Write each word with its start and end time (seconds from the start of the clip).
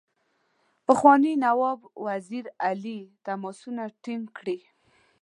پخواني 0.85 1.33
نواب 1.45 1.79
وزیر 2.05 2.45
علي 2.67 2.99
تماسونه 3.25 3.83
ټینګ 4.03 4.25
کړي. 4.37 4.57